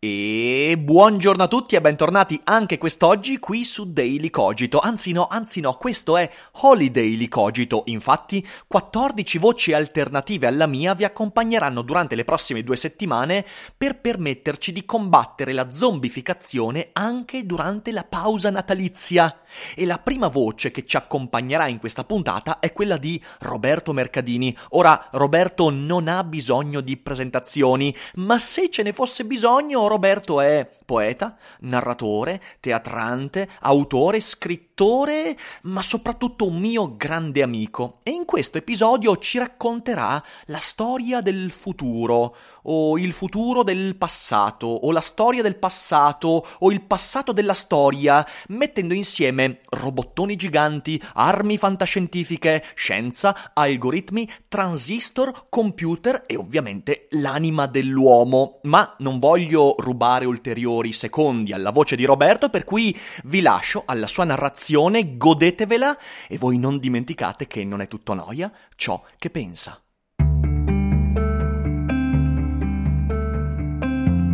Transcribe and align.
E 0.00 0.76
buongiorno 0.78 1.42
a 1.42 1.48
tutti 1.48 1.74
e 1.74 1.80
bentornati 1.80 2.40
anche 2.44 2.78
quest'oggi 2.78 3.40
qui 3.40 3.64
su 3.64 3.92
Daily 3.92 4.30
Cogito. 4.30 4.78
Anzi 4.78 5.10
no, 5.10 5.26
anzi 5.28 5.58
no, 5.58 5.72
questo 5.72 6.16
è 6.16 6.30
Holiday 6.60 7.26
Cogito. 7.26 7.82
Infatti, 7.86 8.46
14 8.68 9.38
voci 9.38 9.72
alternative 9.72 10.46
alla 10.46 10.66
mia 10.66 10.94
vi 10.94 11.02
accompagneranno 11.02 11.82
durante 11.82 12.14
le 12.14 12.22
prossime 12.22 12.62
due 12.62 12.76
settimane 12.76 13.44
per 13.76 13.98
permetterci 13.98 14.70
di 14.70 14.84
combattere 14.84 15.52
la 15.52 15.72
zombificazione 15.72 16.90
anche 16.92 17.44
durante 17.44 17.90
la 17.90 18.04
pausa 18.04 18.50
natalizia. 18.50 19.40
E 19.74 19.84
la 19.84 19.98
prima 19.98 20.28
voce 20.28 20.70
che 20.70 20.84
ci 20.84 20.96
accompagnerà 20.96 21.66
in 21.66 21.80
questa 21.80 22.04
puntata 22.04 22.60
è 22.60 22.72
quella 22.72 22.98
di 22.98 23.20
Roberto 23.40 23.92
Mercadini. 23.92 24.56
Ora, 24.70 25.08
Roberto 25.10 25.70
non 25.70 26.06
ha 26.06 26.22
bisogno 26.22 26.82
di 26.82 26.96
presentazioni, 26.96 27.92
ma 28.16 28.38
se 28.38 28.70
ce 28.70 28.84
ne 28.84 28.92
fosse 28.92 29.24
bisogno 29.24 29.86
Roberto 29.88 30.40
è 30.40 30.66
poeta, 30.88 31.36
narratore, 31.60 32.40
teatrante, 32.60 33.46
autore, 33.60 34.20
scrittore, 34.20 35.36
ma 35.64 35.82
soprattutto 35.82 36.46
un 36.46 36.58
mio 36.58 36.96
grande 36.96 37.42
amico. 37.42 37.98
E 38.02 38.12
in 38.12 38.24
questo 38.24 38.56
episodio 38.56 39.18
ci 39.18 39.36
racconterà 39.36 40.22
la 40.46 40.60
storia 40.60 41.20
del 41.20 41.50
futuro, 41.50 42.34
o 42.62 42.96
il 42.96 43.12
futuro 43.12 43.62
del 43.62 43.96
passato, 43.96 44.66
o 44.66 44.90
la 44.90 45.02
storia 45.02 45.42
del 45.42 45.56
passato, 45.56 46.46
o 46.60 46.72
il 46.72 46.80
passato 46.80 47.32
della 47.32 47.52
storia, 47.52 48.26
mettendo 48.48 48.94
insieme 48.94 49.60
robottoni 49.68 50.36
giganti, 50.36 50.98
armi 51.14 51.58
fantascientifiche, 51.58 52.64
scienza, 52.74 53.50
algoritmi, 53.52 54.26
transistor, 54.48 55.48
computer 55.50 56.22
e 56.26 56.36
ovviamente 56.36 57.08
l'anima 57.10 57.66
dell'uomo. 57.66 58.60
Ma 58.62 58.94
non 59.00 59.18
voglio 59.18 59.74
rubare 59.76 60.24
ulteriori 60.24 60.76
ulteriori 60.78 60.92
secondi 60.92 61.52
alla 61.52 61.70
voce 61.70 61.96
di 61.96 62.04
Roberto, 62.04 62.48
per 62.48 62.64
cui 62.64 62.96
vi 63.24 63.40
lascio 63.40 63.82
alla 63.84 64.06
sua 64.06 64.24
narrazione, 64.24 65.16
godetevela 65.16 65.96
e 66.28 66.38
voi 66.38 66.58
non 66.58 66.78
dimenticate 66.78 67.46
che 67.46 67.64
non 67.64 67.80
è 67.80 67.88
tutto 67.88 68.14
noia 68.14 68.50
ciò 68.76 69.02
che 69.18 69.30
pensa. 69.30 69.80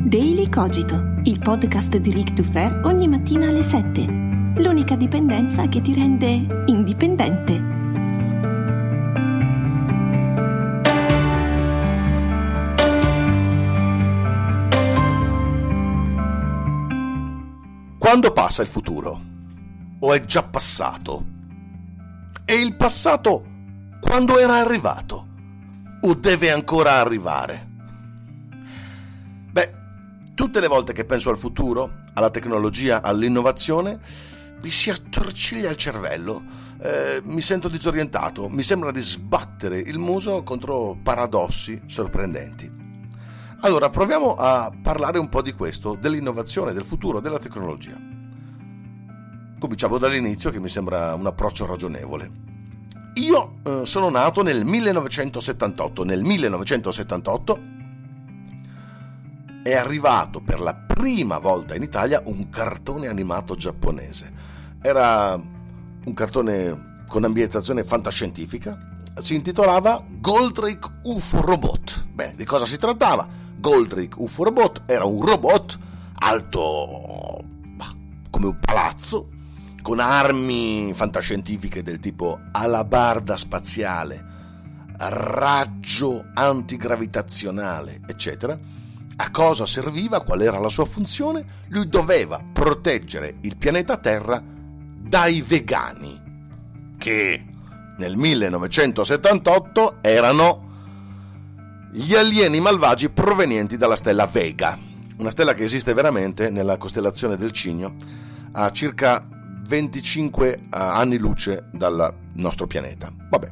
Daily 0.06 0.48
Cogito, 0.48 1.20
il 1.24 1.40
podcast 1.40 1.96
di 1.96 2.12
Rick 2.12 2.34
Dufer 2.34 2.82
ogni 2.84 3.08
mattina 3.08 3.48
alle 3.48 3.62
7. 3.62 4.02
L'unica 4.58 4.94
dipendenza 4.94 5.66
che 5.66 5.80
ti 5.80 5.92
rende 5.92 6.62
indipendente. 6.66 7.83
Quando 18.14 18.30
passa 18.30 18.62
il 18.62 18.68
futuro? 18.68 19.20
O 19.98 20.12
è 20.12 20.24
già 20.24 20.44
passato? 20.44 21.26
E 22.44 22.54
il 22.54 22.76
passato 22.76 23.44
quando 24.00 24.38
era 24.38 24.54
arrivato? 24.54 25.26
O 26.00 26.14
deve 26.14 26.52
ancora 26.52 27.00
arrivare? 27.00 27.70
Beh, 29.50 29.74
tutte 30.32 30.60
le 30.60 30.68
volte 30.68 30.92
che 30.92 31.04
penso 31.04 31.30
al 31.30 31.36
futuro, 31.36 32.04
alla 32.14 32.30
tecnologia, 32.30 33.02
all'innovazione, 33.02 33.98
mi 34.62 34.70
si 34.70 34.90
attorciglia 34.90 35.70
il 35.70 35.76
cervello, 35.76 36.44
eh, 36.82 37.20
mi 37.24 37.40
sento 37.40 37.66
disorientato, 37.66 38.48
mi 38.48 38.62
sembra 38.62 38.92
di 38.92 39.00
sbattere 39.00 39.80
il 39.80 39.98
muso 39.98 40.44
contro 40.44 40.96
paradossi 41.02 41.82
sorprendenti. 41.86 42.73
Allora, 43.64 43.88
proviamo 43.88 44.34
a 44.34 44.70
parlare 44.82 45.18
un 45.18 45.30
po' 45.30 45.40
di 45.40 45.52
questo, 45.52 45.96
dell'innovazione, 45.98 46.74
del 46.74 46.84
futuro, 46.84 47.20
della 47.20 47.38
tecnologia. 47.38 47.96
Cominciamo 49.58 49.96
dall'inizio 49.96 50.50
che 50.50 50.60
mi 50.60 50.68
sembra 50.68 51.14
un 51.14 51.24
approccio 51.24 51.64
ragionevole. 51.64 52.30
Io 53.14 53.52
eh, 53.64 53.86
sono 53.86 54.10
nato 54.10 54.42
nel 54.42 54.66
1978. 54.66 56.04
Nel 56.04 56.22
1978 56.22 57.60
è 59.62 59.74
arrivato 59.74 60.42
per 60.42 60.60
la 60.60 60.74
prima 60.74 61.38
volta 61.38 61.74
in 61.74 61.82
Italia 61.82 62.20
un 62.26 62.50
cartone 62.50 63.08
animato 63.08 63.54
giapponese. 63.54 64.30
Era 64.82 65.32
un 65.36 66.12
cartone 66.12 67.04
con 67.08 67.24
ambientazione 67.24 67.82
fantascientifica. 67.82 68.78
Si 69.16 69.34
intitolava 69.34 70.04
Goldrake 70.06 71.00
UFO 71.04 71.40
Robot. 71.40 72.08
Beh, 72.12 72.34
di 72.36 72.44
cosa 72.44 72.66
si 72.66 72.76
trattava? 72.76 73.40
Goldrick 73.64 74.18
UFO 74.18 74.44
Robot 74.44 74.82
era 74.84 75.06
un 75.06 75.24
robot 75.24 75.78
alto 76.16 77.42
come 78.28 78.46
un 78.46 78.58
palazzo, 78.60 79.30
con 79.80 80.00
armi 80.00 80.92
fantascientifiche 80.94 81.82
del 81.82 81.98
tipo 81.98 82.40
alabarda 82.52 83.38
spaziale, 83.38 84.22
raggio 84.98 86.26
antigravitazionale, 86.34 88.02
eccetera. 88.06 88.58
A 89.16 89.30
cosa 89.30 89.64
serviva? 89.64 90.20
Qual 90.20 90.42
era 90.42 90.58
la 90.58 90.68
sua 90.68 90.84
funzione? 90.84 91.46
Lui 91.68 91.88
doveva 91.88 92.42
proteggere 92.52 93.36
il 93.40 93.56
pianeta 93.56 93.96
Terra 93.96 94.42
dai 94.44 95.40
vegani, 95.40 96.20
che 96.98 97.46
nel 97.96 98.14
1978 98.14 100.02
erano 100.02 100.63
gli 101.96 102.16
alieni 102.16 102.58
malvagi 102.58 103.08
provenienti 103.08 103.76
dalla 103.76 103.94
stella 103.94 104.26
Vega, 104.26 104.76
una 105.18 105.30
stella 105.30 105.54
che 105.54 105.62
esiste 105.62 105.94
veramente 105.94 106.50
nella 106.50 106.76
costellazione 106.76 107.36
del 107.36 107.52
Cigno, 107.52 107.94
a 108.50 108.72
circa 108.72 109.24
25 109.68 110.48
eh, 110.48 110.60
anni 110.70 111.18
luce 111.18 111.68
dal 111.70 112.12
nostro 112.32 112.66
pianeta. 112.66 113.12
Vabbè. 113.30 113.48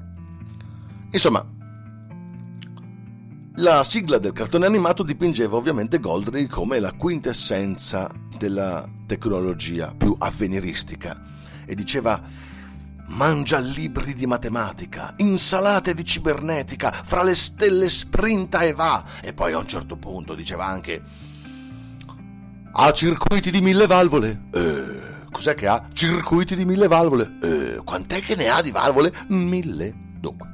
Insomma, 1.13 1.47
la 3.57 3.85
sigla 3.85 4.19
del 4.19 4.33
cartone 4.33 4.67
animato 4.67 5.05
dipingeva 5.05 5.57
ovviamente 5.57 6.01
Goldrick 6.01 6.53
come 6.53 6.81
la 6.81 6.93
quintessenza 6.95 8.11
della 8.37 8.85
tecnologia 9.07 9.95
più 9.97 10.17
avveniristica 10.19 11.23
e 11.65 11.77
diceva 11.77 12.21
mangia 13.13 13.59
libri 13.59 14.15
di 14.15 14.27
matematica, 14.27 15.15
insalate 15.19 15.95
di 15.95 16.05
cibernetica, 16.05 16.91
fra 16.91 17.23
le 17.23 17.35
stelle 17.35 17.89
sprinta 17.89 18.61
e 18.61 18.73
va. 18.73 19.05
E 19.23 19.33
poi 19.33 19.53
a 19.53 19.59
un 19.59 19.67
certo 19.67 19.97
punto 19.97 20.35
diceva 20.35 20.67
anche 20.67 21.31
ha 22.75 22.91
circuiti 22.93 23.51
di 23.51 23.61
mille 23.61 23.87
valvole. 23.87 24.45
Eh, 24.53 25.31
cos'è 25.31 25.55
che 25.55 25.67
ha? 25.67 25.89
Circuiti 25.93 26.57
di 26.57 26.65
mille 26.65 26.89
valvole. 26.89 27.39
Eh, 27.43 27.81
quant'è 27.85 28.21
che 28.21 28.35
ne 28.35 28.49
ha 28.49 28.63
di 28.63 28.71
valvole? 28.71 29.13
Mille. 29.29 29.93
Dunque, 30.19 30.49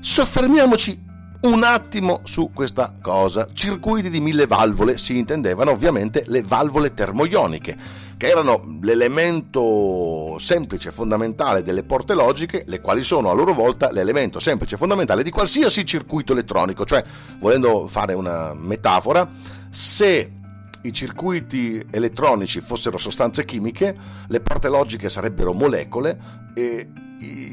soffermiamoci 0.00 1.04
un 1.42 1.62
attimo 1.62 2.20
su 2.24 2.50
questa 2.52 2.92
cosa. 3.00 3.48
Circuiti 3.52 4.10
di 4.10 4.20
mille 4.20 4.46
valvole 4.46 4.98
si 4.98 5.16
intendevano 5.16 5.70
ovviamente 5.70 6.24
le 6.26 6.42
valvole 6.42 6.94
termoioniche, 6.94 7.76
che 8.16 8.28
erano 8.28 8.78
l'elemento 8.80 10.38
semplice 10.38 10.90
fondamentale 10.90 11.62
delle 11.62 11.82
porte 11.82 12.14
logiche, 12.14 12.64
le 12.66 12.80
quali 12.80 13.02
sono 13.02 13.30
a 13.30 13.34
loro 13.34 13.52
volta 13.52 13.90
l'elemento 13.92 14.38
semplice 14.38 14.76
fondamentale 14.76 15.22
di 15.22 15.30
qualsiasi 15.30 15.84
circuito 15.84 16.32
elettronico. 16.32 16.84
Cioè, 16.84 17.04
volendo 17.38 17.86
fare 17.88 18.14
una 18.14 18.54
metafora, 18.54 19.28
se 19.68 20.32
i 20.80 20.92
circuiti 20.92 21.84
elettronici 21.90 22.60
fossero 22.60 22.96
sostanze 22.96 23.44
chimiche, 23.44 23.94
le 24.28 24.40
porte 24.40 24.68
logiche 24.68 25.08
sarebbero 25.08 25.52
molecole 25.52 26.18
e 26.54 26.88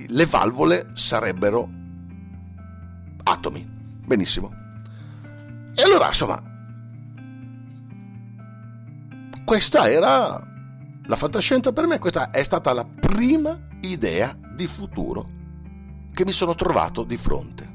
le 0.08 0.26
valvole 0.26 0.92
sarebbero 0.94 1.68
atomi. 3.24 3.68
Benissimo. 4.06 4.54
E 5.76 5.82
allora, 5.82 6.08
insomma, 6.08 6.42
questa 9.44 9.90
era 9.90 10.52
la 11.06 11.16
fantascienza 11.16 11.74
per 11.74 11.86
me, 11.86 12.00
questa 12.00 12.30
è 12.30 12.44
stata 12.44 12.72
la 12.74 12.86
prima 12.86 13.68
idea 13.82 14.38
di 14.56 14.68
futuro 14.68 15.30
che 16.14 16.26
mi 16.26 16.32
sono 16.32 16.56
trovato 16.56 17.04
di 17.04 17.18
fronte. 17.18 17.72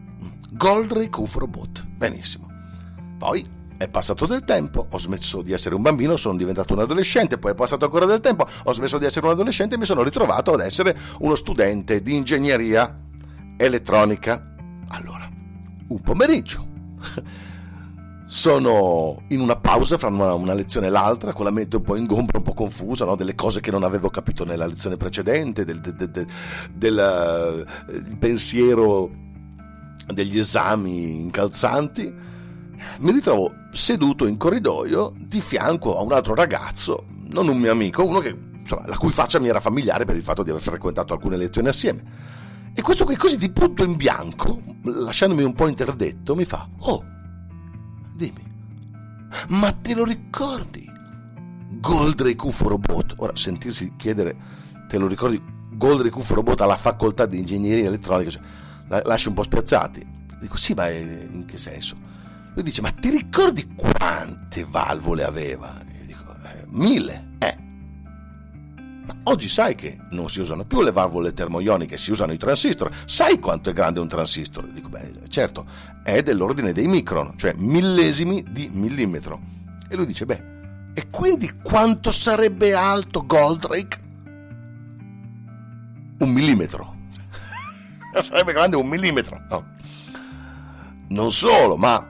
UFO 0.61 1.39
Robot. 1.39 1.87
Benissimo. 1.87 2.49
Poi 3.19 3.47
è 3.77 3.89
passato 3.89 4.27
del 4.27 4.45
tempo, 4.45 4.87
ho 4.91 4.99
smesso 4.99 5.43
di 5.43 5.53
essere 5.53 5.75
un 5.75 5.83
bambino, 5.83 6.17
sono 6.17 6.37
diventato 6.37 6.73
un 6.73 6.81
adolescente, 6.81 7.39
poi 7.39 7.53
è 7.53 7.55
passato 7.55 7.85
ancora 7.85 8.07
del 8.07 8.21
tempo, 8.21 8.47
ho 8.65 8.73
smesso 8.73 8.99
di 8.99 9.05
essere 9.05 9.27
un 9.27 9.33
adolescente 9.33 9.75
e 9.75 9.79
mi 9.79 9.85
sono 9.85 10.03
ritrovato 10.03 10.55
ad 10.55 10.61
essere 10.61 10.97
uno 11.21 11.35
studente 11.35 12.03
di 12.03 12.17
ingegneria 12.17 12.99
elettronica. 13.57 14.55
Allora, 14.89 15.29
un 15.89 16.01
pomeriggio. 16.01 16.67
Sono 18.31 19.23
in 19.29 19.41
una 19.41 19.57
pausa 19.57 19.97
fra 19.97 20.09
una, 20.09 20.35
una, 20.35 20.53
lezione 20.53 20.89
e 20.89 20.91
l'altra, 20.91 21.33
con 21.33 21.47
la 21.47 21.51
mente 21.51 21.77
un 21.77 21.83
po' 21.83 21.97
ingombra, 21.97 22.37
un 22.37 22.45
po' 22.45 22.53
confusa, 22.53 23.07
no? 23.07 23.17
delle 23.17 23.35
cose 23.35 23.61
che 23.61 23.71
non 23.71 23.85
avevo 23.85 24.11
capito 24.11 24.45
nella 24.45 24.67
lezione 24.67 24.99
precedente, 24.99 25.65
del, 25.65 25.81
del, 25.81 25.95
del, 25.95 26.27
del 26.75 27.65
uh, 27.87 28.19
pensiero 28.19 29.11
degli 30.13 30.39
esami 30.39 31.21
incalzanti. 31.21 32.15
Mi 32.99 33.13
ritrovo 33.13 33.51
seduto 33.73 34.27
in 34.27 34.37
corridoio 34.37 35.15
di 35.17 35.41
fianco 35.41 35.97
a 35.97 36.03
un 36.03 36.13
altro 36.13 36.35
ragazzo, 36.35 37.07
non 37.31 37.49
un 37.49 37.57
mio 37.57 37.73
amico, 37.73 38.05
uno 38.05 38.19
che, 38.19 38.37
insomma, 38.61 38.87
la 38.87 38.99
cui 38.99 39.11
faccia 39.11 39.41
mi 39.41 39.49
era 39.49 39.59
familiare 39.59 40.05
per 40.05 40.17
il 40.17 40.23
fatto 40.23 40.43
di 40.43 40.51
aver 40.51 40.61
frequentato 40.61 41.15
alcune 41.15 41.39
lezioni 41.39 41.69
assieme. 41.69 42.03
E 42.75 42.83
questo 42.83 43.07
qui 43.07 43.17
così 43.17 43.39
di 43.39 43.51
punto 43.51 43.85
in 43.85 43.97
bianco, 43.97 44.61
lasciandomi 44.83 45.43
un 45.43 45.55
po' 45.55 45.67
interdetto, 45.67 46.35
mi 46.35 46.45
fa, 46.45 46.69
oh, 46.81 47.17
Dimmi. 48.19 48.45
Ma 49.51 49.71
te 49.71 49.95
lo 49.95 50.05
ricordi? 50.05 50.85
Goldrake 51.81 52.47
UFO 52.47 52.69
Robot. 52.69 53.15
Ora, 53.19 53.37
sentirsi 53.37 53.93
chiedere, 53.97 54.37
te 54.89 54.99
lo 54.99 55.07
ricordi? 55.07 55.41
Goldrake 55.71 56.19
UFO 56.19 56.35
Robot 56.35 56.61
alla 56.61 56.77
facoltà 56.77 57.27
di 57.27 57.39
ingegneria 57.39 57.87
elettronica, 57.87 58.31
cioè, 58.31 58.43
lasci 59.05 59.29
un 59.29 59.35
po' 59.35 59.45
spiazzati. 59.45 60.05
Dico, 60.41 60.57
sì, 60.57 60.75
ma 60.75 60.91
in 60.91 61.45
che 61.47 61.59
senso? 61.59 61.97
Lui 62.55 62.65
dice, 62.65 62.81
ma 62.81 62.91
ti 62.91 63.11
ricordi 63.11 63.73
quante 63.77 64.67
valvole 64.69 65.23
aveva? 65.23 65.81
Io 66.01 66.07
dico, 66.07 66.35
eh, 66.43 66.65
mille. 66.71 67.37
Ma 67.39 67.55
oggi 69.29 69.49
sai 69.49 69.75
che 69.75 69.99
non 70.11 70.29
si 70.29 70.41
usano 70.41 70.65
più 70.65 70.81
le 70.81 70.91
valvole 70.91 71.33
termoioniche, 71.33 71.97
si 71.97 72.11
usano 72.11 72.33
i 72.33 72.39
transistor. 72.39 72.91
Sai 73.05 73.39
quanto 73.39 73.71
è 73.71 73.73
grande 73.73 74.01
un 74.01 74.09
transistor? 74.09 74.67
Dico, 74.69 74.89
beh, 74.89 75.29
certo, 75.29 75.67
è 76.03 76.23
dell'ordine 76.23 76.73
dei 76.73 76.87
micron, 76.87 77.35
cioè 77.37 77.55
millesimi 77.57 78.45
di 78.51 78.71
millimetro. 78.73 79.41
E 79.89 79.97
lui 79.97 80.07
dice, 80.07 80.25
beh, 80.25 80.57
e 80.95 81.11
quindi 81.11 81.53
quanto 81.63 82.11
sarebbe 82.11 82.75
alto 82.75 83.25
Goldrake? 83.27 84.07
Un 86.19 86.31
millimetro. 86.31 86.97
sarebbe 88.19 88.53
grande 88.53 88.77
un 88.77 88.89
millimetro. 88.89 89.41
No. 89.49 89.77
Non 91.11 91.31
solo, 91.31 91.77
ma 91.77 92.05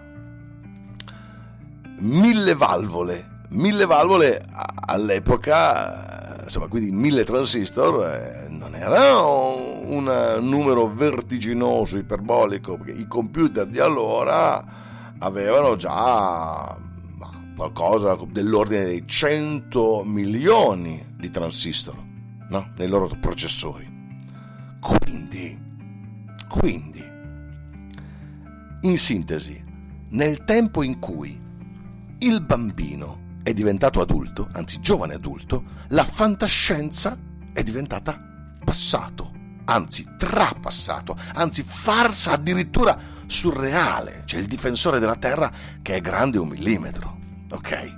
mille 1.99 2.55
valvole. 2.55 3.37
Mille 3.51 3.87
valvole 3.87 4.41
all'epoca 4.87 6.08
insomma, 6.49 6.67
quindi 6.67 6.91
mille 6.91 7.25
transistor 7.25 8.07
eh, 8.07 8.47
non 8.49 8.75
era 8.75 9.21
un 9.21 10.39
numero 10.41 10.89
vertiginoso, 10.89 11.99
iperbolico, 11.99 12.79
perché 12.79 12.93
i 12.93 13.07
computer 13.07 13.67
di 13.67 13.79
allora 13.79 14.65
avevano 15.19 15.77
già 15.77 16.77
qualcosa 17.55 18.19
dell'ordine 18.31 18.85
dei 18.85 19.03
100 19.05 20.05
milioni 20.05 21.05
di 21.17 21.29
transistor 21.29 22.03
no? 22.49 22.71
nei 22.77 22.89
loro 22.89 23.11
processori. 23.21 23.97
Quindi, 24.81 25.61
quindi, 26.49 27.05
in 28.83 28.97
sintesi, 28.97 29.63
nel 30.11 30.45
tempo 30.45 30.83
in 30.83 30.99
cui 30.99 31.39
il 32.21 32.43
bambino 32.43 33.27
è 33.49 33.55
diventato 33.55 34.03
adulto, 34.03 34.47
anzi 34.53 34.79
giovane 34.79 35.15
adulto, 35.15 35.65
la 35.89 36.05
fantascienza 36.05 37.17
è 37.51 37.63
diventata 37.63 38.21
passato, 38.63 39.33
anzi 39.65 40.07
trapassato, 40.19 41.17
anzi 41.33 41.63
farsa 41.63 42.33
addirittura 42.33 42.99
surreale. 43.25 44.25
C'è 44.27 44.37
il 44.37 44.47
difensore 44.47 44.99
della 44.99 45.17
Terra 45.17 45.51
che 45.81 45.95
è 45.95 46.01
grande 46.03 46.37
un 46.37 46.49
millimetro, 46.49 47.19
ok? 47.51 47.97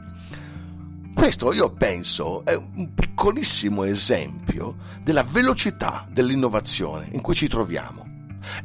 Questo 1.14 1.52
io 1.52 1.72
penso 1.72 2.44
è 2.44 2.54
un 2.54 2.94
piccolissimo 2.94 3.82
esempio 3.82 4.76
della 5.02 5.24
velocità 5.24 6.06
dell'innovazione 6.12 7.08
in 7.10 7.20
cui 7.20 7.34
ci 7.34 7.48
troviamo. 7.48 8.06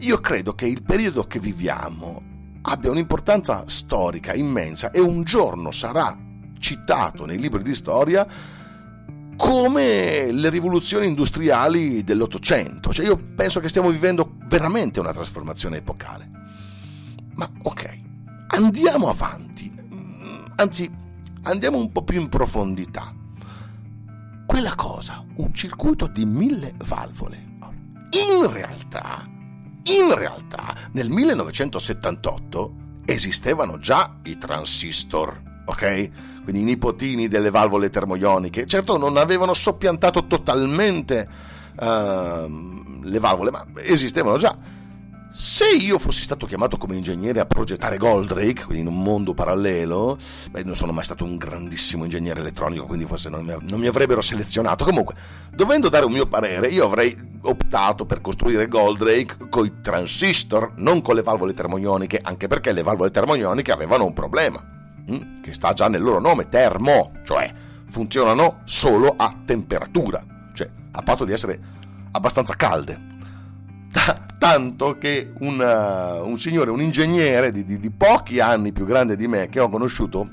Io 0.02 0.20
credo 0.20 0.54
che 0.54 0.68
il 0.68 0.84
periodo 0.84 1.26
che 1.26 1.40
viviamo 1.40 2.22
abbia 2.62 2.92
un'importanza 2.92 3.64
storica 3.66 4.36
immensa 4.36 4.92
e 4.92 5.00
un 5.00 5.24
giorno 5.24 5.72
sarà 5.72 6.25
citato 6.66 7.26
nei 7.26 7.38
libri 7.38 7.62
di 7.62 7.76
storia 7.76 8.26
come 9.38 10.32
le 10.32 10.50
rivoluzioni 10.50 11.06
industriali 11.06 12.04
dell'Ottocento. 12.04 12.92
Cioè 12.92 13.06
io 13.06 13.18
penso 13.18 13.60
che 13.60 13.70
stiamo 13.70 13.92
vivendo 13.92 14.38
veramente 14.48 15.00
una 15.00 15.14
trasformazione 15.14 15.78
epocale. 15.78 16.28
Ma 17.36 17.48
ok, 17.64 18.00
andiamo 18.48 19.10
avanti, 19.10 19.72
anzi 20.56 20.92
andiamo 21.44 21.78
un 21.78 21.92
po' 21.92 22.04
più 22.04 22.20
in 22.20 22.30
profondità. 22.30 23.14
Quella 24.48 24.74
cosa, 24.74 25.24
un 25.36 25.54
circuito 25.54 26.08
di 26.08 26.26
mille 26.26 26.74
valvole. 26.86 27.54
In 28.10 28.52
realtà, 28.52 29.28
in 29.84 30.16
realtà, 30.16 30.74
nel 30.94 31.10
1978 31.10 32.84
esistevano 33.06 33.78
già 33.78 34.18
i 34.24 34.38
transistor, 34.38 35.62
ok? 35.66 36.10
Quindi 36.45 36.62
i 36.62 36.65
nipotini 36.65 37.27
delle 37.27 37.50
valvole 37.50 37.89
termoioniche, 37.89 38.65
certo 38.68 38.97
non 38.97 39.18
avevano 39.18 39.53
soppiantato 39.53 40.27
totalmente 40.27 41.27
uh, 41.77 43.03
le 43.03 43.19
valvole, 43.19 43.51
ma 43.51 43.65
esistevano 43.83 44.38
già. 44.38 44.56
Se 45.38 45.65
io 45.68 46.00
fossi 46.00 46.21
stato 46.21 46.45
chiamato 46.45 46.77
come 46.77 46.95
ingegnere 46.95 47.42
a 47.42 47.45
progettare 47.45 47.97
Goldrake, 47.97 48.63
quindi 48.63 48.83
in 48.83 48.88
un 48.88 49.01
mondo 49.01 49.33
parallelo, 49.33 50.18
beh, 50.51 50.63
non 50.63 50.75
sono 50.75 50.94
mai 50.94 51.03
stato 51.03 51.25
un 51.25 51.36
grandissimo 51.36 52.06
ingegnere 52.06 52.39
elettronico, 52.39 52.86
quindi 52.86 53.03
forse 53.03 53.27
non 53.27 53.44
mi, 53.44 53.53
non 53.63 53.81
mi 53.81 53.88
avrebbero 53.88 54.21
selezionato. 54.21 54.86
Comunque, 54.86 55.15
dovendo 55.53 55.89
dare 55.89 56.06
un 56.06 56.13
mio 56.13 56.25
parere, 56.25 56.69
io 56.69 56.86
avrei 56.86 57.18
optato 57.42 58.06
per 58.06 58.21
costruire 58.21 58.69
Goldrake 58.69 59.50
con 59.50 59.65
i 59.65 59.74
transistor, 59.81 60.75
non 60.77 61.01
con 61.01 61.15
le 61.15 61.24
valvole 61.24 61.53
termoioniche, 61.53 62.21
anche 62.24 62.47
perché 62.47 62.71
le 62.71 62.83
valvole 62.83 63.12
termoioniche 63.12 63.74
avevano 63.74 64.06
un 64.06 64.13
problema? 64.13 64.75
Che 65.42 65.54
sta 65.54 65.74
già 65.74 65.88
nel 65.88 66.02
loro 66.02 66.19
nome, 66.19 66.50
termo, 66.50 67.12
cioè 67.24 67.52
funzionano 67.86 68.62
solo 68.63 69.14
a 69.16 69.35
temperatura, 69.45 70.24
cioè 70.54 70.69
a 70.92 71.02
patto 71.02 71.26
di 71.26 71.31
essere 71.31 71.59
abbastanza 72.12 72.56
calde. 72.56 73.14
T- 73.92 74.24
tanto 74.38 74.97
che 74.97 75.33
una, 75.40 76.21
un 76.21 76.38
signore, 76.38 76.71
un 76.71 76.81
ingegnere 76.81 77.52
di, 77.52 77.66
di, 77.66 77.80
di 77.80 77.92
pochi 77.92 78.40
anni 78.40 78.71
più 78.71 78.85
grande 78.85 79.16
di 79.16 79.28
me 79.28 79.47
che 79.47 79.59
ho 79.59 79.69
conosciuto 79.69 80.28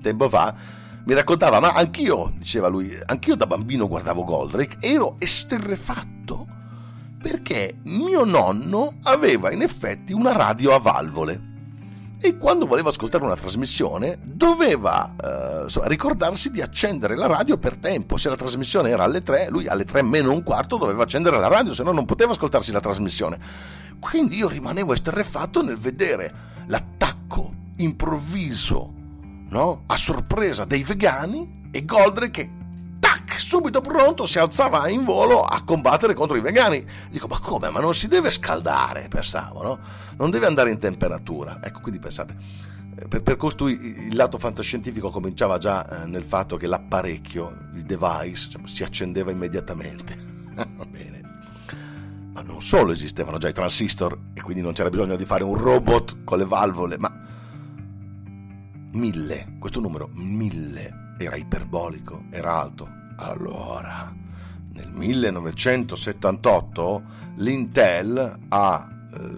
tempo 0.00 0.28
fa, 0.28 0.54
mi 1.04 1.14
raccontava, 1.14 1.60
ma 1.60 1.72
anch'io, 1.72 2.32
diceva 2.36 2.68
lui, 2.68 2.96
anch'io 3.06 3.34
da 3.34 3.46
bambino 3.46 3.88
guardavo 3.88 4.24
Goldrake, 4.24 4.76
ero 4.80 5.16
esterrefatto 5.18 6.46
perché 7.20 7.76
mio 7.84 8.24
nonno 8.24 8.94
aveva 9.04 9.52
in 9.52 9.62
effetti 9.62 10.12
una 10.12 10.32
radio 10.32 10.74
a 10.74 10.78
valvole 10.78 11.50
e 12.24 12.36
quando 12.38 12.66
voleva 12.66 12.90
ascoltare 12.90 13.24
una 13.24 13.34
trasmissione 13.34 14.16
doveva 14.22 15.12
eh, 15.20 15.62
insomma, 15.64 15.88
ricordarsi 15.88 16.52
di 16.52 16.62
accendere 16.62 17.16
la 17.16 17.26
radio 17.26 17.58
per 17.58 17.76
tempo. 17.78 18.16
Se 18.16 18.28
la 18.28 18.36
trasmissione 18.36 18.90
era 18.90 19.02
alle 19.02 19.22
3, 19.22 19.48
lui 19.50 19.66
alle 19.66 19.84
3 19.84 20.02
meno 20.02 20.32
un 20.32 20.44
quarto 20.44 20.76
doveva 20.76 21.02
accendere 21.02 21.40
la 21.40 21.48
radio, 21.48 21.74
se 21.74 21.82
no 21.82 21.90
non 21.90 22.04
poteva 22.04 22.30
ascoltarsi 22.30 22.70
la 22.70 22.78
trasmissione. 22.78 23.40
Quindi 23.98 24.36
io 24.36 24.48
rimanevo 24.48 24.92
esterrefatto 24.92 25.62
nel 25.62 25.76
vedere 25.76 26.32
l'attacco 26.66 27.52
improvviso, 27.78 28.92
no? 29.48 29.82
a 29.86 29.96
sorpresa 29.96 30.64
dei 30.64 30.84
vegani 30.84 31.68
e 31.72 31.84
Goldre 31.84 32.30
che 32.30 32.48
subito 33.38 33.80
pronto, 33.80 34.26
si 34.26 34.38
alzava 34.38 34.88
in 34.88 35.04
volo 35.04 35.42
a 35.42 35.62
combattere 35.64 36.14
contro 36.14 36.36
i 36.36 36.40
vegani. 36.40 36.84
Dico, 37.10 37.26
ma 37.26 37.38
come? 37.38 37.70
Ma 37.70 37.80
non 37.80 37.94
si 37.94 38.08
deve 38.08 38.30
scaldare, 38.30 39.08
pensavo, 39.08 39.62
no? 39.62 39.78
Non 40.16 40.30
deve 40.30 40.46
andare 40.46 40.70
in 40.70 40.78
temperatura. 40.78 41.60
Ecco, 41.62 41.80
quindi 41.80 42.00
pensate, 42.00 42.36
eh, 42.96 43.08
per, 43.08 43.22
per 43.22 43.36
costui 43.36 43.72
il 44.08 44.14
lato 44.14 44.38
fantascientifico 44.38 45.10
cominciava 45.10 45.58
già 45.58 46.04
eh, 46.04 46.06
nel 46.06 46.24
fatto 46.24 46.56
che 46.56 46.66
l'apparecchio, 46.66 47.56
il 47.74 47.82
device, 47.82 48.50
cioè, 48.50 48.60
si 48.64 48.82
accendeva 48.82 49.30
immediatamente. 49.30 50.16
Va 50.54 50.86
bene. 50.86 51.20
Ma 52.32 52.42
non 52.42 52.62
solo 52.62 52.92
esistevano 52.92 53.38
già 53.38 53.48
i 53.48 53.52
transistor 53.52 54.18
e 54.34 54.40
quindi 54.40 54.62
non 54.62 54.72
c'era 54.72 54.88
bisogno 54.88 55.16
di 55.16 55.24
fare 55.24 55.44
un 55.44 55.56
robot 55.56 56.24
con 56.24 56.38
le 56.38 56.44
valvole, 56.44 56.96
ma 56.98 57.12
mille, 58.92 59.56
questo 59.58 59.80
numero 59.80 60.10
mille 60.14 61.14
era 61.18 61.36
iperbolico, 61.36 62.24
era 62.30 62.60
alto, 62.60 62.88
allora, 63.30 64.12
nel 64.72 64.88
1978 64.88 67.02
l'Intel 67.36 68.38
ha 68.48 68.88
eh, 69.14 69.30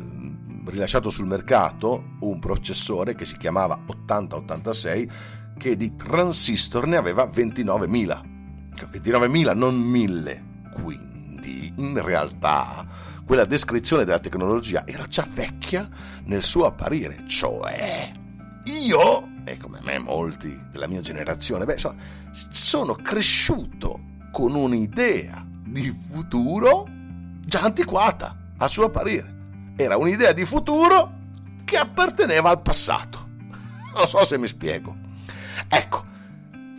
rilasciato 0.66 1.10
sul 1.10 1.26
mercato 1.26 2.12
un 2.20 2.38
processore 2.38 3.14
che 3.14 3.24
si 3.24 3.36
chiamava 3.36 3.80
8086 3.86 5.10
che 5.58 5.76
di 5.76 5.94
transistor 5.94 6.86
ne 6.86 6.96
aveva 6.96 7.24
29.000. 7.24 8.32
29.000, 8.90 9.56
non 9.56 9.76
1000. 9.76 10.44
Quindi, 10.72 11.72
in 11.76 12.02
realtà, 12.02 12.86
quella 13.24 13.44
descrizione 13.44 14.04
della 14.04 14.18
tecnologia 14.18 14.86
era 14.86 15.06
già 15.06 15.26
vecchia 15.30 15.88
nel 16.24 16.42
suo 16.42 16.66
apparire, 16.66 17.22
cioè 17.26 18.12
io, 18.64 19.28
e 19.44 19.58
come 19.58 19.80
me 19.82 19.98
molti 19.98 20.58
della 20.70 20.86
mia 20.86 21.02
generazione, 21.02 21.66
beh, 21.66 21.74
insomma, 21.74 21.96
sono 22.50 22.94
cresciuto 22.94 24.00
con 24.32 24.54
un'idea 24.54 25.46
di 25.48 25.96
futuro 26.10 26.86
già 27.40 27.60
antiquata 27.60 28.36
al 28.58 28.70
suo 28.70 28.86
apparire. 28.86 29.72
Era 29.76 29.96
un'idea 29.96 30.32
di 30.32 30.44
futuro 30.44 31.12
che 31.64 31.76
apparteneva 31.76 32.50
al 32.50 32.62
passato. 32.62 33.32
Non 33.94 34.08
so 34.08 34.24
se 34.24 34.38
mi 34.38 34.48
spiego. 34.48 34.96
Ecco, 35.68 36.02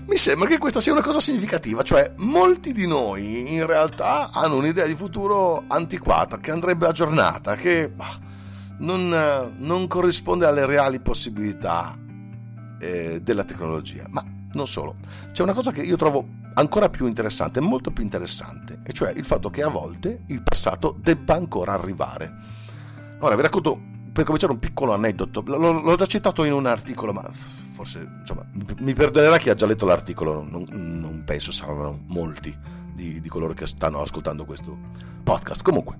mi 0.07 0.17
sembra 0.17 0.49
che 0.49 0.57
questa 0.57 0.81
sia 0.81 0.91
una 0.91 1.01
cosa 1.01 1.21
significativa, 1.21 1.81
cioè 1.81 2.11
molti 2.17 2.73
di 2.73 2.85
noi 2.85 3.53
in 3.53 3.65
realtà 3.65 4.31
hanno 4.31 4.57
un'idea 4.57 4.85
di 4.85 4.95
futuro 4.95 5.63
antiquata, 5.67 6.39
che 6.39 6.51
andrebbe 6.51 6.87
aggiornata, 6.87 7.55
che 7.55 7.89
bah, 7.89 8.19
non, 8.79 9.55
non, 9.57 9.87
corrisponde 9.87 10.45
alle 10.45 10.65
reali 10.65 10.99
possibilità 10.99 11.97
eh, 12.79 13.21
della 13.21 13.45
tecnologia. 13.45 14.05
Ma 14.09 14.23
non 14.55 14.67
solo, 14.67 14.95
c'è 15.31 15.43
una 15.43 15.53
cosa 15.53 15.71
che 15.71 15.81
io 15.81 15.95
trovo 15.95 16.25
ancora 16.55 16.89
più 16.89 17.05
interessante, 17.05 17.59
molto 17.59 17.91
più 17.91 18.03
interessante, 18.03 18.79
e 18.83 18.91
cioè 18.93 19.11
il 19.11 19.25
fatto 19.25 19.49
che 19.49 19.61
a 19.61 19.69
volte 19.69 20.23
il 20.27 20.41
passato 20.41 20.97
debba 20.99 21.35
ancora 21.35 21.73
arrivare. 21.73 22.33
Ora 23.19 23.35
vi 23.35 23.41
racconto 23.41 23.79
per 24.11 24.23
cominciare 24.23 24.53
un 24.53 24.59
piccolo 24.59 24.93
aneddoto, 24.93 25.41
L- 25.41 25.83
l'ho 25.83 25.95
già 25.95 26.05
citato 26.05 26.43
in 26.45 26.53
un 26.53 26.65
articolo, 26.65 27.13
ma 27.13 27.23
forse 27.31 28.09
insomma, 28.19 28.45
mi 28.79 28.93
perdonerà 28.93 29.37
chi 29.37 29.49
ha 29.49 29.55
già 29.55 29.65
letto 29.65 29.85
l'articolo, 29.85 30.47
non, 30.49 30.65
non 30.69 31.23
penso 31.25 31.51
saranno 31.51 32.03
molti 32.07 32.57
di, 32.93 33.19
di 33.19 33.29
coloro 33.29 33.53
che 33.53 33.67
stanno 33.67 34.01
ascoltando 34.01 34.45
questo 34.45 34.77
podcast. 35.23 35.61
Comunque, 35.61 35.97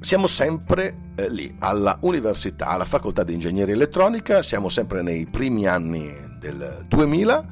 siamo 0.00 0.26
sempre 0.26 1.12
eh, 1.16 1.30
lì, 1.30 1.56
alla 1.60 1.96
università, 2.02 2.68
alla 2.68 2.84
facoltà 2.84 3.24
di 3.24 3.32
ingegneria 3.32 3.74
elettronica, 3.74 4.42
siamo 4.42 4.68
sempre 4.68 5.00
nei 5.00 5.26
primi 5.26 5.66
anni 5.66 6.25
del 6.46 6.84
2000. 6.86 7.44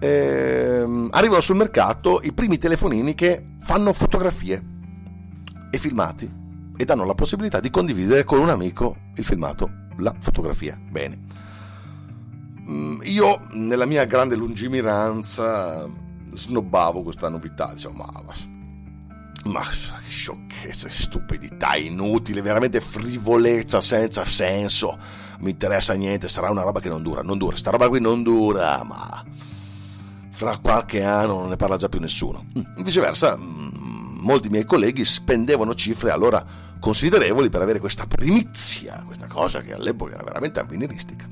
Ehm, 0.00 1.08
arrivano 1.10 1.40
sul 1.40 1.56
mercato 1.56 2.20
i 2.22 2.32
primi 2.32 2.58
telefonini 2.58 3.14
che 3.14 3.54
fanno 3.58 3.92
fotografie 3.92 4.64
e 5.70 5.78
filmati 5.78 6.30
e 6.76 6.84
danno 6.84 7.04
la 7.04 7.14
possibilità 7.14 7.58
di 7.58 7.70
condividere 7.70 8.24
con 8.24 8.38
un 8.38 8.48
amico 8.48 8.96
il 9.16 9.24
filmato, 9.24 9.68
la 9.96 10.14
fotografia. 10.18 10.78
Bene. 10.90 11.18
Mm, 12.68 13.00
io, 13.02 13.38
nella 13.52 13.86
mia 13.86 14.04
grande 14.04 14.36
lungimiranza, 14.36 15.88
snobbavo 16.32 17.02
questa 17.02 17.28
novità, 17.28 17.72
diciamo, 17.72 17.96
ma, 17.96 18.22
ma 19.50 19.62
che 19.62 20.10
sciocchezza, 20.10 20.86
che 20.86 20.94
stupidità, 20.94 21.76
inutile, 21.76 22.42
veramente 22.42 22.80
frivolezza 22.80 23.80
senza 23.80 24.24
senso. 24.24 25.26
Mi 25.40 25.50
interessa 25.50 25.94
niente, 25.94 26.28
sarà 26.28 26.50
una 26.50 26.62
roba 26.62 26.80
che 26.80 26.88
non 26.88 27.02
dura, 27.02 27.22
non 27.22 27.38
dura, 27.38 27.56
sta 27.56 27.70
roba 27.70 27.88
qui 27.88 28.00
non 28.00 28.22
dura, 28.22 28.82
ma 28.84 29.24
fra 30.30 30.56
qualche 30.58 31.02
anno 31.02 31.40
non 31.40 31.48
ne 31.48 31.56
parla 31.56 31.76
già 31.76 31.88
più 31.88 32.00
nessuno. 32.00 32.46
Mm, 32.58 32.82
viceversa, 32.82 33.36
mm, 33.36 34.18
molti 34.20 34.48
miei 34.48 34.64
colleghi 34.64 35.04
spendevano 35.04 35.74
cifre 35.74 36.10
allora 36.10 36.44
considerevoli 36.80 37.48
per 37.48 37.62
avere 37.62 37.78
questa 37.80 38.06
primizia, 38.06 39.02
questa 39.04 39.26
cosa 39.26 39.60
che 39.60 39.72
all'epoca 39.72 40.14
era 40.14 40.24
veramente 40.24 40.60
avveniristica. 40.60 41.28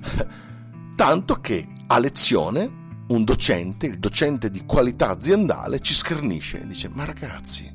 Tanto 0.96 1.34
che 1.40 1.68
a 1.86 1.98
lezione 1.98 2.78
un 3.08 3.24
docente, 3.24 3.86
il 3.86 3.98
docente 3.98 4.50
di 4.50 4.64
qualità 4.64 5.10
aziendale, 5.10 5.80
ci 5.80 5.94
schernisce 5.94 6.62
e 6.62 6.66
dice: 6.66 6.88
Ma 6.92 7.04
ragazzi, 7.04 7.70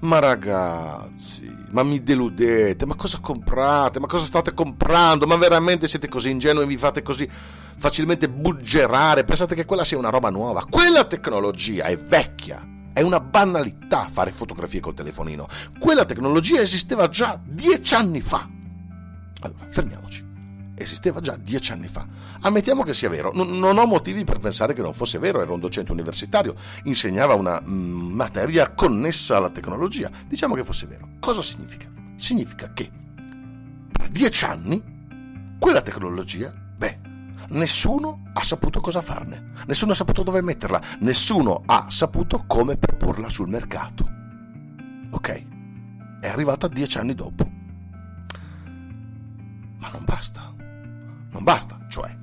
ma 0.00 0.18
ragazzi, 0.18 1.52
ma 1.70 1.82
mi 1.82 2.02
deludete, 2.02 2.86
ma 2.86 2.94
cosa 2.94 3.18
comprate, 3.20 4.00
ma 4.00 4.06
cosa 4.06 4.24
state 4.24 4.54
comprando, 4.54 5.26
ma 5.26 5.36
veramente 5.36 5.88
siete 5.88 6.08
così 6.08 6.30
ingenui 6.30 6.64
e 6.64 6.66
vi 6.66 6.76
fate 6.76 7.02
così 7.02 7.28
facilmente 7.28 8.28
buggerare, 8.28 9.24
pensate 9.24 9.54
che 9.54 9.64
quella 9.64 9.84
sia 9.84 9.98
una 9.98 10.10
roba 10.10 10.30
nuova, 10.30 10.64
quella 10.68 11.04
tecnologia 11.04 11.84
è 11.84 11.96
vecchia, 11.96 12.66
è 12.92 13.02
una 13.02 13.20
banalità 13.20 14.08
fare 14.10 14.30
fotografie 14.30 14.80
col 14.80 14.94
telefonino. 14.94 15.46
Quella 15.78 16.04
tecnologia 16.04 16.60
esisteva 16.60 17.08
già 17.08 17.40
dieci 17.42 17.94
anni 17.94 18.20
fa. 18.20 18.48
Allora, 19.40 19.66
fermiamoci. 19.70 20.29
Esisteva 20.80 21.20
già 21.20 21.36
dieci 21.36 21.72
anni 21.72 21.88
fa. 21.88 22.06
Ammettiamo 22.40 22.82
che 22.82 22.94
sia 22.94 23.10
vero. 23.10 23.32
Non, 23.34 23.58
non 23.58 23.76
ho 23.76 23.84
motivi 23.84 24.24
per 24.24 24.38
pensare 24.38 24.72
che 24.72 24.80
non 24.80 24.94
fosse 24.94 25.18
vero. 25.18 25.42
Era 25.42 25.52
un 25.52 25.60
docente 25.60 25.92
universitario, 25.92 26.54
insegnava 26.84 27.34
una 27.34 27.60
mm, 27.62 28.12
materia 28.12 28.70
connessa 28.70 29.36
alla 29.36 29.50
tecnologia. 29.50 30.10
Diciamo 30.26 30.54
che 30.54 30.64
fosse 30.64 30.86
vero. 30.86 31.08
Cosa 31.20 31.42
significa? 31.42 31.86
Significa 32.16 32.72
che 32.72 32.90
per 33.92 34.08
dieci 34.08 34.44
anni 34.46 34.82
quella 35.58 35.82
tecnologia, 35.82 36.50
beh, 36.50 36.98
nessuno 37.50 38.30
ha 38.32 38.42
saputo 38.42 38.80
cosa 38.80 39.02
farne, 39.02 39.52
nessuno 39.66 39.92
ha 39.92 39.94
saputo 39.94 40.22
dove 40.22 40.40
metterla, 40.40 40.80
nessuno 41.00 41.62
ha 41.66 41.86
saputo 41.90 42.44
come 42.46 42.78
proporla 42.78 43.28
sul 43.28 43.48
mercato. 43.48 44.08
Ok, 45.10 45.46
è 46.20 46.28
arrivata 46.28 46.68
dieci 46.68 46.96
anni 46.96 47.14
dopo. 47.14 47.48
Ma 49.78 49.88
non 49.92 50.04
basta, 50.04 50.49
non 51.30 51.42
basta, 51.42 51.78
cioè 51.88 52.18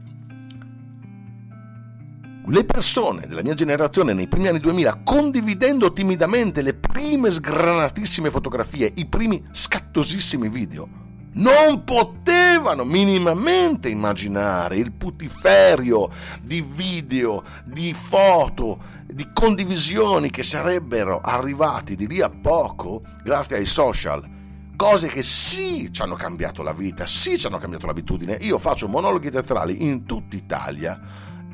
le 2.49 2.63
persone 2.63 3.27
della 3.27 3.43
mia 3.43 3.55
generazione 3.55 4.13
nei 4.13 4.27
primi 4.29 4.47
anni 4.47 4.59
2000 4.59 5.01
condividendo 5.03 5.91
timidamente 5.91 6.61
le 6.61 6.73
prime 6.73 7.29
sgranatissime 7.29 8.31
fotografie, 8.31 8.89
i 8.95 9.05
primi 9.05 9.43
scattosissimi 9.51 10.47
video, 10.47 10.87
non 11.33 11.83
potevano 11.83 12.85
minimamente 12.85 13.89
immaginare 13.89 14.77
il 14.77 14.93
putiferio 14.93 16.09
di 16.41 16.61
video, 16.61 17.43
di 17.65 17.93
foto, 17.93 18.79
di 19.05 19.27
condivisioni 19.33 20.29
che 20.29 20.43
sarebbero 20.43 21.19
arrivati 21.19 21.95
di 21.95 22.07
lì 22.07 22.21
a 22.21 22.29
poco 22.29 23.01
grazie 23.23 23.57
ai 23.57 23.65
social. 23.65 24.35
Cose 24.77 25.07
che 25.07 25.23
sì 25.23 25.91
ci 25.91 26.03
hanno 26.03 26.13
cambiato 26.13 26.61
la 26.61 26.71
vita, 26.71 27.07
sì 27.07 27.35
ci 27.35 27.47
hanno 27.47 27.57
cambiato 27.57 27.87
l'abitudine. 27.87 28.37
Io 28.41 28.59
faccio 28.59 28.87
monologhi 28.87 29.31
teatrali 29.31 29.83
in 29.83 30.05
tutta 30.05 30.35
Italia 30.35 31.01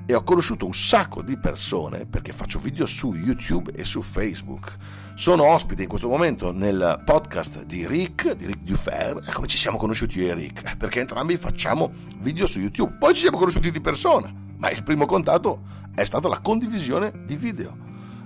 e 0.06 0.14
ho 0.14 0.24
conosciuto 0.24 0.66
un 0.66 0.74
sacco 0.74 1.22
di 1.22 1.38
persone 1.38 2.06
perché 2.06 2.34
faccio 2.34 2.60
video 2.60 2.86
su 2.86 3.14
YouTube 3.14 3.72
e 3.72 3.86
su 3.86 4.02
Facebook. 4.02 4.76
Sono 5.16 5.46
ospite 5.46 5.84
in 5.84 5.88
questo 5.88 6.10
momento 6.10 6.52
nel 6.52 7.02
podcast 7.06 7.64
di 7.64 7.88
Rick, 7.88 8.34
di 8.34 8.46
Rick 8.46 8.62
Dufer. 8.62 9.22
E 9.26 9.32
come 9.32 9.48
ci 9.48 9.58
siamo 9.58 9.78
conosciuti 9.78 10.20
io 10.20 10.32
e 10.32 10.34
Rick? 10.34 10.72
Eh, 10.72 10.76
perché 10.76 11.00
entrambi 11.00 11.38
facciamo 11.38 11.94
video 12.18 12.46
su 12.46 12.60
YouTube. 12.60 12.98
Poi 13.00 13.14
ci 13.14 13.22
siamo 13.22 13.38
conosciuti 13.38 13.72
di 13.72 13.80
persona, 13.80 14.30
ma 14.58 14.70
il 14.70 14.84
primo 14.84 15.06
contatto 15.06 15.64
è 15.96 16.04
stata 16.04 16.28
la 16.28 16.42
condivisione 16.42 17.24
di 17.26 17.38
video 17.38 17.74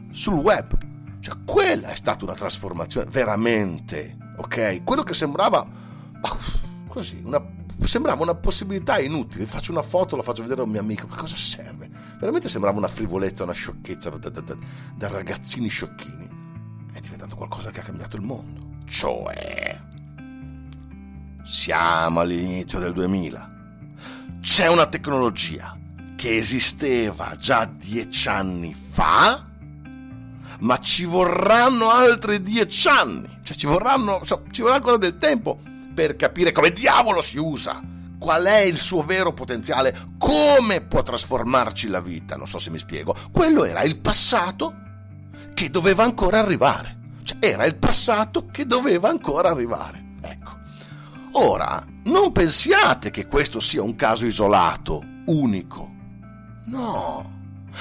sul 0.10 0.39
web. 0.39 0.75
Cioè, 1.20 1.36
quella 1.46 1.89
è 1.89 1.96
stata 1.96 2.25
una 2.25 2.34
trasformazione 2.34 3.08
veramente, 3.12 4.18
ok? 4.38 4.84
Quello 4.84 5.03
che 5.03 5.13
sembrava 5.13 5.65
così, 6.88 7.22
una 7.24 7.56
sembrava 7.86 8.24
una 8.24 8.36
possibilità 8.36 9.00
inutile. 9.00 9.46
Faccio 9.46 9.72
una 9.72 9.82
foto, 9.82 10.15
la 10.15 10.24
faccio 10.24 10.41
vedere 10.41 10.62
a 10.62 10.63
un 10.63 10.72
mio 10.72 10.79
amico, 10.79 11.08
ma 11.08 11.15
cosa 11.15 11.36
serve? 11.36 11.89
Veramente 12.20 12.50
sembrava 12.50 12.77
una 12.77 12.88
frivolezza, 12.88 13.44
una 13.44 13.53
sciocchezza 13.53 14.10
da, 14.10 14.29
da, 14.29 14.41
da, 14.41 14.58
da 14.96 15.08
ragazzini 15.08 15.67
sciocchini. 15.67 16.29
È 16.94 17.00
diventato 17.00 17.36
qualcosa 17.36 17.72
che 17.72 17.79
ha 17.79 17.84
cambiato 17.84 18.15
il 18.15 18.24
mondo. 18.24 18.84
Cioè, 18.86 19.79
siamo 21.44 22.20
all'inizio 22.20 22.79
del 22.79 22.94
2000. 22.94 23.56
C'è 24.41 24.67
una 24.67 24.88
tecnologia 24.88 25.77
che 26.15 26.38
esisteva 26.38 27.36
già 27.38 27.65
dieci 27.65 28.27
anni 28.27 28.74
fa, 28.74 29.47
ma 30.60 30.80
ci 30.80 31.06
vorranno 31.06 31.90
altri 31.90 32.42
dieci 32.42 32.88
anni. 32.88 33.28
Cioè, 33.44 33.58
ci 33.58 33.68
vorranno, 33.68 34.22
ci 34.52 34.62
vorrà 34.62 34.76
ancora 34.76 34.98
del 34.98 35.18
tempo 35.18 35.60
per 35.94 36.16
capire 36.16 36.52
come 36.52 36.72
diavolo 36.72 37.22
si 37.22 37.38
usa, 37.38 37.82
qual 38.20 38.44
è 38.44 38.60
il 38.60 38.80
suo 38.80 39.04
vero 39.04 39.34
potenziale, 39.34 39.96
come 40.18 40.82
può 40.82 41.04
trasformarci 41.04 41.88
la 41.88 42.02
vita, 42.02 42.36
non 42.36 42.48
so 42.48 42.60
se 42.60 42.70
mi 42.70 42.78
spiego. 42.78 43.16
Quello 43.32 43.66
era 43.66 43.82
il 43.84 43.98
passato 43.98 44.76
che 45.54 45.70
doveva 45.70 46.04
ancora 46.04 46.40
arrivare. 46.40 46.96
Cioè, 47.24 47.38
era 47.40 47.66
il 47.66 47.76
passato 47.76 48.46
che 48.48 48.66
doveva 48.66 49.10
ancora 49.10 49.50
arrivare. 49.50 50.16
Ecco. 50.22 50.52
Ora, 51.34 51.84
non 52.06 52.32
pensiate 52.32 53.10
che 53.12 53.28
questo 53.28 53.60
sia 53.60 53.82
un 53.82 53.96
caso 53.96 54.26
isolato, 54.26 55.04
unico. 55.26 55.92
No, 56.66 57.37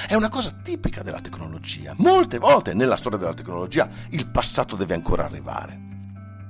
è 0.08 0.14
una 0.14 0.28
cosa 0.28 0.50
tipica 0.50 1.02
della 1.02 1.20
tecnologia. 1.20 1.94
Molte 1.98 2.38
volte 2.38 2.74
nella 2.74 2.96
storia 2.96 3.18
della 3.18 3.34
tecnologia 3.34 3.88
il 4.10 4.26
passato 4.28 4.76
deve 4.76 4.94
ancora 4.94 5.24
arrivare. 5.24 5.80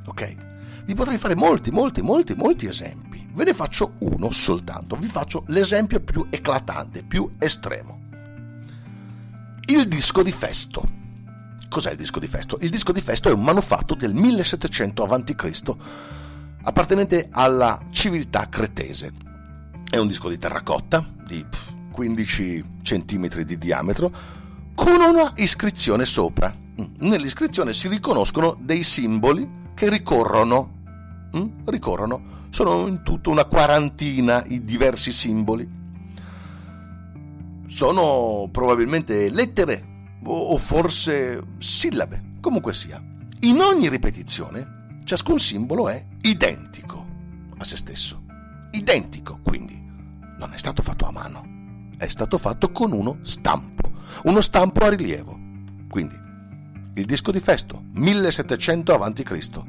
Ok? 0.06 0.36
Vi 0.84 0.94
potrei 0.94 1.18
fare 1.18 1.34
molti, 1.34 1.70
molti, 1.70 2.02
molti, 2.02 2.34
molti 2.34 2.66
esempi. 2.66 3.28
Ve 3.32 3.44
ne 3.44 3.54
faccio 3.54 3.94
uno 3.98 4.30
soltanto, 4.30 4.96
vi 4.96 5.08
faccio 5.08 5.44
l'esempio 5.48 6.00
più 6.00 6.26
eclatante, 6.30 7.02
più 7.02 7.34
estremo. 7.38 8.00
Il 9.66 9.88
disco 9.88 10.22
di 10.22 10.32
Festo. 10.32 10.94
Cos'è 11.68 11.90
il 11.90 11.96
disco 11.96 12.18
di 12.18 12.28
Festo? 12.28 12.56
Il 12.60 12.70
disco 12.70 12.92
di 12.92 13.00
Festo 13.00 13.28
è 13.28 13.32
un 13.32 13.42
manufatto 13.42 13.94
del 13.94 14.14
1700 14.14 15.04
a.C., 15.04 15.74
appartenente 16.62 17.28
alla 17.32 17.80
civiltà 17.90 18.48
cretese. 18.48 19.12
È 19.90 19.96
un 19.96 20.06
disco 20.06 20.28
di 20.28 20.38
terracotta 20.38 21.04
di 21.26 21.44
15 21.96 22.64
cm 22.82 23.40
di 23.40 23.56
diametro 23.56 24.12
con 24.74 25.00
una 25.00 25.32
iscrizione 25.36 26.04
sopra. 26.04 26.54
Mm. 26.54 27.08
Nell'iscrizione 27.08 27.72
si 27.72 27.88
riconoscono 27.88 28.54
dei 28.60 28.82
simboli 28.82 29.48
che 29.72 29.88
ricorrono. 29.88 30.74
Mm? 31.34 31.64
Ricorrono. 31.64 32.44
Sono 32.50 32.86
in 32.86 33.02
tutto 33.02 33.30
una 33.30 33.46
quarantina 33.46 34.44
i 34.44 34.62
diversi 34.62 35.10
simboli. 35.10 35.66
Sono 37.66 38.48
probabilmente 38.52 39.30
lettere 39.30 39.94
o 40.22 40.56
forse 40.58 41.42
sillabe, 41.56 42.34
comunque 42.40 42.74
sia. 42.74 43.02
In 43.40 43.60
ogni 43.60 43.88
ripetizione 43.88 44.98
ciascun 45.04 45.38
simbolo 45.38 45.88
è 45.88 46.04
identico 46.20 47.06
a 47.56 47.64
se 47.64 47.78
stesso. 47.78 48.22
Identico, 48.72 49.38
quindi. 49.42 49.82
Non 50.38 50.52
è 50.52 50.58
stato 50.58 50.82
fatto 50.82 51.06
a 51.06 51.10
mano 51.10 51.55
è 51.96 52.06
stato 52.08 52.38
fatto 52.38 52.70
con 52.70 52.92
uno 52.92 53.18
stampo, 53.22 53.90
uno 54.24 54.40
stampo 54.40 54.84
a 54.84 54.90
rilievo. 54.90 55.38
Quindi, 55.88 56.18
il 56.94 57.04
disco 57.04 57.30
di 57.30 57.40
Festo, 57.40 57.84
1700 57.92 58.94
a.C., 58.94 59.62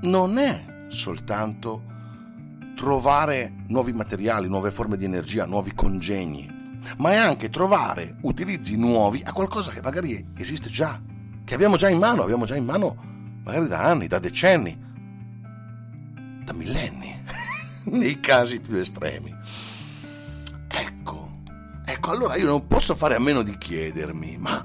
non 0.00 0.38
è 0.38 0.86
soltanto 0.88 1.84
trovare 2.74 3.58
nuovi 3.68 3.92
materiali, 3.92 4.48
nuove 4.48 4.72
forme 4.72 4.96
di 4.96 5.04
energia, 5.04 5.46
nuovi 5.46 5.72
congegni, 5.72 6.80
ma 6.98 7.12
è 7.12 7.16
anche 7.16 7.48
trovare 7.48 8.16
utilizzi 8.22 8.76
nuovi 8.76 9.22
a 9.24 9.32
qualcosa 9.32 9.70
che 9.70 9.82
magari 9.82 10.32
esiste 10.36 10.68
già, 10.68 11.00
che 11.44 11.54
abbiamo 11.54 11.76
già 11.76 11.88
in 11.88 11.98
mano, 11.98 12.24
abbiamo 12.24 12.44
già 12.44 12.56
in 12.56 12.64
mano 12.64 12.96
magari 13.44 13.68
da 13.68 13.84
anni, 13.84 14.08
da 14.08 14.18
decenni 14.18 14.82
da 16.46 16.52
millenni, 16.52 17.12
nei 17.90 18.20
casi 18.20 18.60
più 18.60 18.76
estremi. 18.76 19.34
Ecco, 20.68 21.40
ecco, 21.84 22.10
allora 22.12 22.36
io 22.36 22.46
non 22.46 22.68
posso 22.68 22.94
fare 22.94 23.16
a 23.16 23.18
meno 23.18 23.42
di 23.42 23.58
chiedermi, 23.58 24.36
ma 24.38 24.64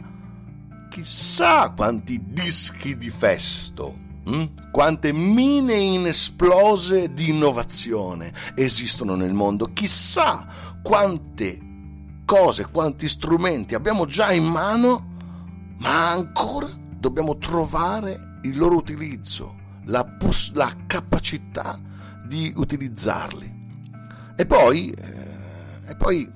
chissà 0.89 1.71
quanti 1.71 2.21
dischi 2.23 2.97
di 2.99 3.09
festo, 3.09 3.97
hm? 4.25 4.69
quante 4.69 5.11
mine 5.11 5.73
inesplose 5.73 7.11
di 7.13 7.29
innovazione 7.29 8.31
esistono 8.53 9.15
nel 9.15 9.33
mondo, 9.33 9.73
chissà 9.73 10.45
quante 10.83 11.69
cose, 12.25 12.67
quanti 12.69 13.07
strumenti 13.07 13.73
abbiamo 13.73 14.05
già 14.05 14.31
in 14.31 14.45
mano, 14.45 15.15
ma 15.79 16.11
ancora 16.11 16.69
dobbiamo 16.95 17.39
trovare 17.39 18.37
il 18.43 18.55
loro 18.55 18.75
utilizzo 18.75 19.60
la, 19.85 20.05
pos- 20.05 20.53
la 20.53 20.71
capacità 20.87 21.79
di 22.25 22.51
utilizzarli. 22.55 23.59
E 24.35 24.45
poi, 24.45 24.91
eh, 24.91 25.89
e 25.89 25.95
poi, 25.95 26.29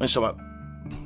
insomma, 0.00 0.34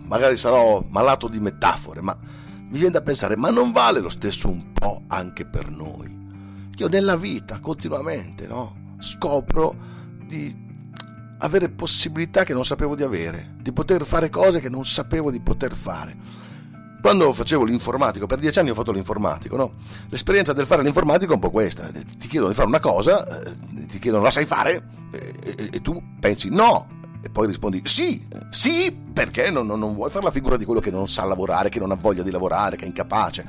magari 0.04 0.36
sarò 0.36 0.84
malato 0.88 1.28
di 1.28 1.40
metafore, 1.40 2.00
ma 2.00 2.16
mi 2.20 2.78
viene 2.78 2.92
da 2.92 3.02
pensare, 3.02 3.36
ma 3.36 3.50
non 3.50 3.72
vale 3.72 4.00
lo 4.00 4.08
stesso 4.08 4.48
un 4.48 4.72
po' 4.72 5.02
anche 5.08 5.44
per 5.44 5.70
noi? 5.70 6.20
Io 6.76 6.88
nella 6.88 7.16
vita 7.16 7.60
continuamente 7.60 8.46
no, 8.46 8.94
scopro 8.98 9.76
di 10.26 10.70
avere 11.38 11.68
possibilità 11.68 12.44
che 12.44 12.54
non 12.54 12.64
sapevo 12.64 12.94
di 12.94 13.02
avere, 13.02 13.54
di 13.60 13.72
poter 13.72 14.04
fare 14.04 14.30
cose 14.30 14.60
che 14.60 14.68
non 14.68 14.84
sapevo 14.86 15.30
di 15.30 15.40
poter 15.40 15.74
fare 15.74 16.16
quando 17.02 17.32
facevo 17.32 17.64
l'informatico, 17.64 18.26
per 18.26 18.38
dieci 18.38 18.60
anni 18.60 18.70
ho 18.70 18.74
fatto 18.74 18.92
l'informatico, 18.92 19.56
no? 19.56 19.72
L'esperienza 20.08 20.52
del 20.52 20.66
fare 20.66 20.84
l'informatico 20.84 21.32
è 21.32 21.34
un 21.34 21.40
po' 21.40 21.50
questa: 21.50 21.90
ti 21.90 22.28
chiedono 22.28 22.50
di 22.50 22.54
fare 22.54 22.68
una 22.68 22.78
cosa, 22.78 23.26
eh, 23.26 23.86
ti 23.86 23.98
chiedono 23.98 24.22
la 24.22 24.30
sai 24.30 24.46
fare, 24.46 24.86
e, 25.10 25.68
e 25.72 25.80
tu 25.80 26.00
pensi 26.20 26.48
no, 26.48 26.86
e 27.20 27.28
poi 27.28 27.48
rispondi 27.48 27.82
sì, 27.84 28.24
sì, 28.50 28.96
perché 29.12 29.50
non, 29.50 29.66
non, 29.66 29.80
non, 29.80 29.94
vuoi 29.94 30.10
fare 30.10 30.24
la 30.24 30.30
figura 30.30 30.56
di 30.56 30.64
quello 30.64 30.78
che 30.78 30.92
non 30.92 31.08
sa 31.08 31.24
lavorare, 31.24 31.70
che 31.70 31.80
non 31.80 31.90
ha 31.90 31.96
voglia 31.96 32.22
di 32.22 32.30
lavorare, 32.30 32.76
che 32.76 32.84
è 32.84 32.86
incapace. 32.86 33.44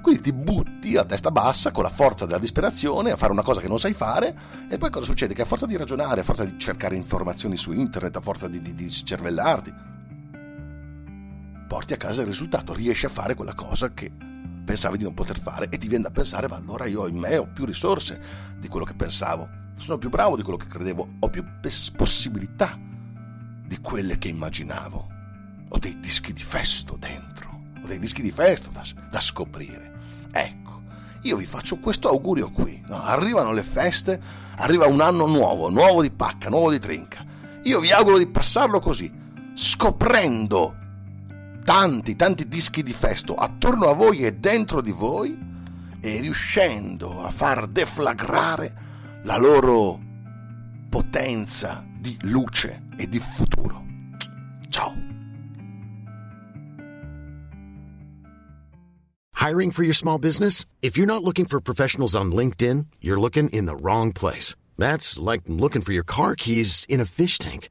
Quindi 0.00 0.22
ti 0.22 0.32
butti 0.32 0.96
a 0.96 1.04
testa 1.04 1.30
bassa 1.30 1.72
con 1.72 1.82
la 1.82 1.90
forza 1.90 2.24
della 2.24 2.38
disperazione 2.38 3.10
a 3.10 3.16
fare 3.16 3.32
una 3.32 3.42
cosa 3.42 3.60
che 3.60 3.68
non 3.68 3.78
sai 3.78 3.92
fare 3.92 4.34
e 4.70 4.78
poi 4.78 4.90
cosa 4.90 5.04
succede? 5.04 5.32
Che 5.32 5.42
a 5.42 5.46
forza 5.46 5.66
di 5.66 5.76
ragionare, 5.76 6.20
a 6.20 6.24
forza 6.24 6.44
di 6.44 6.58
cercare 6.58 6.94
informazioni 6.94 7.58
su 7.58 7.72
internet, 7.72 8.16
a 8.16 8.20
forza 8.20 8.48
di, 8.48 8.60
di, 8.60 8.74
di 8.74 8.90
cervellarti, 8.90 9.72
porti 11.74 11.92
a 11.92 11.96
casa 11.96 12.20
il 12.20 12.28
risultato, 12.28 12.72
riesci 12.72 13.04
a 13.04 13.08
fare 13.08 13.34
quella 13.34 13.52
cosa 13.52 13.92
che 13.92 14.08
pensavi 14.64 14.96
di 14.96 15.02
non 15.02 15.12
poter 15.12 15.36
fare 15.36 15.68
e 15.70 15.76
ti 15.76 15.88
viene 15.88 16.04
da 16.04 16.12
pensare, 16.12 16.46
ma 16.46 16.54
allora 16.54 16.86
io 16.86 17.08
in 17.08 17.16
me 17.16 17.36
ho 17.36 17.48
più 17.52 17.64
risorse 17.64 18.20
di 18.60 18.68
quello 18.68 18.86
che 18.86 18.94
pensavo, 18.94 19.48
sono 19.76 19.98
più 19.98 20.08
bravo 20.08 20.36
di 20.36 20.44
quello 20.44 20.56
che 20.56 20.68
credevo, 20.68 21.16
ho 21.18 21.28
più 21.28 21.44
possibilità 21.96 22.78
di 23.66 23.76
quelle 23.80 24.18
che 24.18 24.28
immaginavo, 24.28 25.08
ho 25.68 25.78
dei 25.78 25.98
dischi 25.98 26.32
di 26.32 26.44
festo 26.44 26.96
dentro, 26.96 27.62
ho 27.82 27.86
dei 27.88 27.98
dischi 27.98 28.22
di 28.22 28.30
festo 28.30 28.70
da, 28.70 28.84
da 29.10 29.18
scoprire. 29.18 30.28
Ecco, 30.30 30.82
io 31.22 31.36
vi 31.36 31.44
faccio 31.44 31.80
questo 31.80 32.08
augurio 32.08 32.50
qui, 32.50 32.80
no? 32.86 33.02
arrivano 33.02 33.52
le 33.52 33.64
feste, 33.64 34.22
arriva 34.58 34.86
un 34.86 35.00
anno 35.00 35.26
nuovo, 35.26 35.70
nuovo 35.70 36.02
di 36.02 36.12
pacca, 36.12 36.48
nuovo 36.48 36.70
di 36.70 36.78
trinca, 36.78 37.24
io 37.64 37.80
vi 37.80 37.90
auguro 37.90 38.16
di 38.16 38.28
passarlo 38.28 38.78
così, 38.78 39.12
scoprendo 39.54 40.82
tanti, 41.64 42.14
tanti 42.14 42.46
dischi 42.46 42.82
di 42.82 42.92
festo 42.92 43.34
attorno 43.34 43.88
a 43.88 43.94
voi 43.94 44.24
e 44.24 44.34
dentro 44.34 44.80
di 44.80 44.92
voi 44.92 45.36
e 46.00 46.20
riuscendo 46.20 47.24
a 47.24 47.30
far 47.30 47.66
deflagrare 47.66 48.82
la 49.22 49.38
loro 49.38 49.98
potenza 50.90 51.84
di 51.98 52.16
luce 52.24 52.88
e 52.96 53.08
di 53.08 53.18
futuro. 53.18 53.82
Ciao. 54.68 54.94
Hiring 59.34 59.72
for 59.72 59.82
your 59.82 59.94
small 59.94 60.18
business? 60.18 60.66
If 60.82 60.96
you're 60.96 61.06
not 61.06 61.24
looking 61.24 61.46
for 61.46 61.60
professionals 61.60 62.14
on 62.14 62.30
LinkedIn, 62.30 62.86
you're 63.00 63.18
looking 63.18 63.48
in 63.48 63.66
the 63.66 63.76
wrong 63.76 64.12
place. 64.12 64.54
That's 64.76 65.18
like 65.18 65.42
looking 65.46 65.82
for 65.82 65.92
your 65.92 66.04
car 66.04 66.34
keys 66.34 66.84
in 66.88 67.00
a 67.00 67.06
fish 67.06 67.38
tank. 67.38 67.70